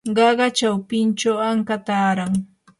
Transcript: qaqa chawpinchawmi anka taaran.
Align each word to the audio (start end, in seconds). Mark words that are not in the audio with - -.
qaqa 0.17 0.47
chawpinchawmi 0.57 1.43
anka 1.49 1.75
taaran. 1.87 2.33